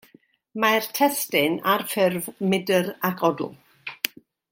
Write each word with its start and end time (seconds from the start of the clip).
Mae'r 0.61 0.85
testun 0.99 1.57
ar 1.73 1.83
ffurf 1.91 2.31
mydr 2.55 2.89
ac 3.11 3.21
odl. 3.31 3.53